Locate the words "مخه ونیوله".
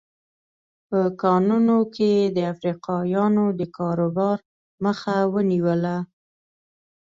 4.85-5.97